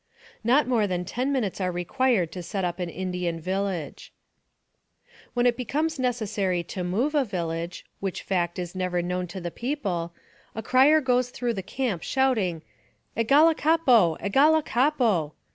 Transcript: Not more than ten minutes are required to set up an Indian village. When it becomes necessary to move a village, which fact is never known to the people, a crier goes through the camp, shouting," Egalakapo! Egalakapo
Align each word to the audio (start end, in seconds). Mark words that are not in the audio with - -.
Not 0.43 0.67
more 0.67 0.87
than 0.87 1.05
ten 1.05 1.31
minutes 1.31 1.61
are 1.61 1.71
required 1.71 2.31
to 2.31 2.41
set 2.41 2.65
up 2.65 2.79
an 2.79 2.89
Indian 2.89 3.39
village. 3.39 4.11
When 5.35 5.45
it 5.45 5.55
becomes 5.55 5.99
necessary 5.99 6.63
to 6.63 6.83
move 6.83 7.13
a 7.13 7.23
village, 7.23 7.85
which 7.99 8.23
fact 8.23 8.57
is 8.57 8.73
never 8.73 9.03
known 9.03 9.27
to 9.27 9.39
the 9.39 9.51
people, 9.51 10.13
a 10.55 10.63
crier 10.63 11.01
goes 11.01 11.29
through 11.29 11.53
the 11.53 11.61
camp, 11.61 12.01
shouting," 12.01 12.63
Egalakapo! 13.15 14.17
Egalakapo 14.19 15.33